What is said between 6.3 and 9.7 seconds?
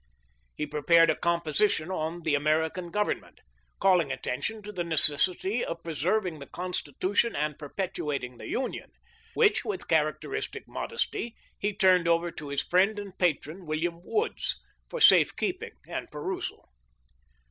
the Constitution and perpetuating the Union, which